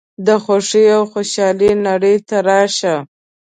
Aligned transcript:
د 0.25 0.27
خوښۍ 0.43 0.85
او 0.97 1.03
خوشحالۍ 1.11 1.71
نړۍ 1.87 2.15
ته 2.27 2.37
راشه. 2.47 2.95